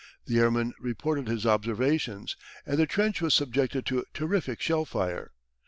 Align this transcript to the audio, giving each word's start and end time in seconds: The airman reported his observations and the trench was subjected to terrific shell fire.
The 0.25 0.39
airman 0.39 0.73
reported 0.79 1.27
his 1.27 1.45
observations 1.45 2.35
and 2.65 2.79
the 2.79 2.87
trench 2.87 3.21
was 3.21 3.35
subjected 3.35 3.85
to 3.85 4.03
terrific 4.15 4.59
shell 4.59 4.83
fire. 4.83 5.29